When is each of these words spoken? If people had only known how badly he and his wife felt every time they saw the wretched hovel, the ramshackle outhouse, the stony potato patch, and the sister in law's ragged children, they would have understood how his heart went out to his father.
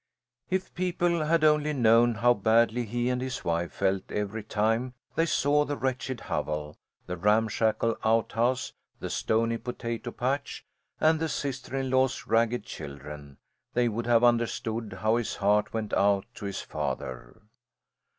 If 0.49 0.73
people 0.73 1.25
had 1.25 1.43
only 1.43 1.73
known 1.73 2.15
how 2.15 2.33
badly 2.33 2.85
he 2.85 3.07
and 3.09 3.21
his 3.21 3.45
wife 3.45 3.71
felt 3.71 4.11
every 4.11 4.41
time 4.41 4.95
they 5.13 5.27
saw 5.27 5.63
the 5.63 5.77
wretched 5.77 6.21
hovel, 6.21 6.75
the 7.05 7.15
ramshackle 7.15 7.97
outhouse, 8.03 8.73
the 8.99 9.11
stony 9.11 9.57
potato 9.57 10.09
patch, 10.09 10.65
and 10.99 11.19
the 11.19 11.29
sister 11.29 11.75
in 11.77 11.91
law's 11.91 12.25
ragged 12.25 12.63
children, 12.65 13.37
they 13.75 13.87
would 13.87 14.07
have 14.07 14.23
understood 14.23 14.91
how 15.01 15.17
his 15.17 15.35
heart 15.35 15.71
went 15.71 15.93
out 15.93 16.25
to 16.33 16.45
his 16.45 16.61
father. 16.61 17.39